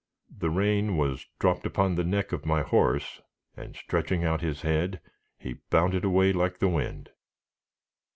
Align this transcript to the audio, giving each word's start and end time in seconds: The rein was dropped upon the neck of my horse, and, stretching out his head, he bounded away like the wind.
The 0.35 0.49
rein 0.49 0.97
was 0.97 1.27
dropped 1.37 1.63
upon 1.63 1.93
the 1.93 2.03
neck 2.03 2.31
of 2.31 2.43
my 2.43 2.63
horse, 2.63 3.21
and, 3.55 3.75
stretching 3.75 4.23
out 4.23 4.41
his 4.41 4.63
head, 4.63 4.99
he 5.37 5.57
bounded 5.69 6.03
away 6.03 6.33
like 6.33 6.57
the 6.57 6.69
wind. 6.69 7.11